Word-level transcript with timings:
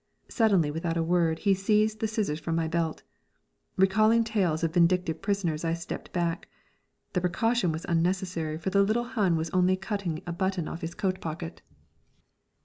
Suddenly 0.29 0.71
without 0.71 0.97
a 0.97 1.03
word 1.03 1.37
he 1.37 1.53
seized 1.53 1.99
the 1.99 2.07
scissors 2.07 2.39
from 2.39 2.55
my 2.55 2.67
belt. 2.67 3.03
Recalling 3.77 4.23
tales 4.23 4.63
of 4.63 4.73
vindictive 4.73 5.21
prisoners, 5.21 5.63
I 5.63 5.75
stepped 5.75 6.11
back. 6.11 6.49
The 7.13 7.21
precaution 7.21 7.71
was 7.71 7.85
unnecessary, 7.85 8.57
for 8.57 8.71
the 8.71 8.81
little 8.81 9.03
Hun 9.03 9.35
was 9.35 9.51
only 9.51 9.75
cutting 9.77 10.23
a 10.25 10.33
button 10.33 10.67
off 10.67 10.81
his 10.81 10.95
coat 10.95 11.21
pocket. 11.21 11.61